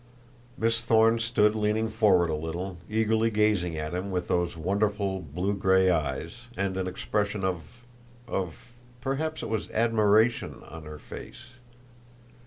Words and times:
Miss 0.57 0.83
Thorne 0.83 1.19
stood 1.19 1.53
leaning 1.53 1.87
forward 1.87 2.31
a 2.31 2.35
little, 2.35 2.79
eagerly 2.89 3.29
gazing 3.29 3.77
at 3.77 3.93
him 3.93 4.09
with 4.09 4.29
those 4.29 4.57
wonderful 4.57 5.19
blue 5.19 5.53
gray 5.53 5.91
eyes, 5.91 6.47
and 6.57 6.75
an 6.75 6.87
expression 6.87 7.43
of 7.45 7.85
of 8.27 8.71
perhaps 8.99 9.43
it 9.43 9.49
was 9.49 9.69
admiration 9.69 10.63
on 10.67 10.85
her 10.85 10.97
face. 10.97 11.51